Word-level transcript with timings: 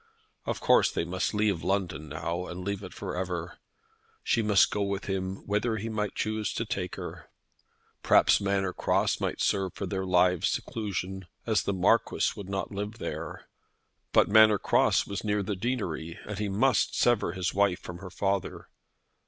Of 0.47 0.59
course 0.59 0.89
they 0.91 1.03
must 1.05 1.31
leave 1.31 1.63
London 1.63 2.09
now, 2.09 2.47
and 2.47 2.61
leave 2.65 2.81
it 2.81 2.91
for 2.91 3.15
ever. 3.15 3.59
She 4.23 4.41
must 4.41 4.71
go 4.71 4.81
with 4.81 5.05
him 5.05 5.45
whither 5.45 5.77
he 5.77 5.89
might 5.89 6.15
choose 6.15 6.53
to 6.53 6.65
take 6.65 6.95
her. 6.95 7.29
Perhaps 8.01 8.41
Manor 8.41 8.73
Cross 8.73 9.19
might 9.21 9.39
serve 9.39 9.75
for 9.75 9.85
their 9.85 10.07
lives' 10.07 10.49
seclusion, 10.49 11.27
as 11.45 11.61
the 11.61 11.73
Marquis 11.73 12.31
would 12.35 12.49
not 12.49 12.71
live 12.71 12.97
there. 12.97 13.47
But 14.11 14.27
Manor 14.27 14.57
Cross 14.57 15.05
was 15.05 15.23
near 15.23 15.43
the 15.43 15.55
deanery, 15.55 16.17
and 16.25 16.39
he 16.39 16.49
must 16.49 16.95
sever 16.97 17.33
his 17.33 17.53
wife 17.53 17.79
from 17.79 17.99
her 17.99 18.09
father. 18.09 18.69